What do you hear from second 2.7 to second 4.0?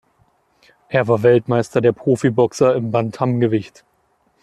im Bantamgewicht.